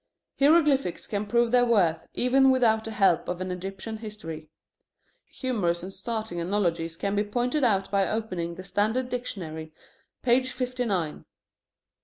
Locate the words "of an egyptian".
3.29-3.97